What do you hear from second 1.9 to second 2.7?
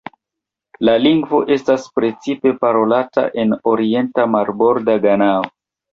precipe